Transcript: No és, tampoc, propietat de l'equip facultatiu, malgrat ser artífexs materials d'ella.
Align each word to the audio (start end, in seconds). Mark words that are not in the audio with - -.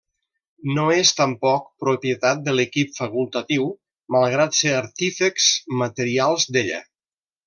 No 0.75 0.85
és, 0.93 1.09
tampoc, 1.17 1.67
propietat 1.83 2.41
de 2.47 2.55
l'equip 2.59 2.95
facultatiu, 3.01 3.67
malgrat 4.19 4.57
ser 4.61 4.73
artífexs 4.79 5.51
materials 5.83 6.49
d'ella. 6.57 6.81